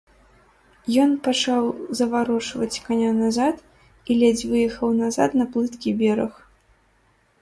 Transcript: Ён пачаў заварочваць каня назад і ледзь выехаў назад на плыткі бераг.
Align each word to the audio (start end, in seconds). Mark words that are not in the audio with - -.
Ён 1.03 1.11
пачаў 1.27 1.63
заварочваць 1.99 2.81
каня 2.87 3.11
назад 3.19 3.55
і 4.11 4.19
ледзь 4.23 4.49
выехаў 4.55 4.89
назад 5.03 5.29
на 5.41 5.45
плыткі 5.55 5.89
бераг. 6.01 6.33